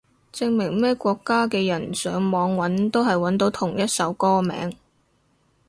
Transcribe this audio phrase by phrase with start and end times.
[0.33, 4.75] 證明咩國家嘅人上網搵都係搵到同一首歌名